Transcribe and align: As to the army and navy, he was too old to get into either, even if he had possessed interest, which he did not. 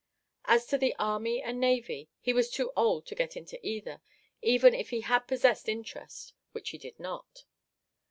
As 0.45 0.65
to 0.65 0.79
the 0.79 0.95
army 0.97 1.43
and 1.43 1.59
navy, 1.59 2.09
he 2.19 2.33
was 2.33 2.49
too 2.49 2.71
old 2.75 3.05
to 3.05 3.13
get 3.13 3.37
into 3.37 3.63
either, 3.63 4.01
even 4.41 4.73
if 4.73 4.89
he 4.89 5.01
had 5.01 5.27
possessed 5.27 5.69
interest, 5.69 6.33
which 6.53 6.71
he 6.71 6.79
did 6.79 6.99
not. 6.99 7.45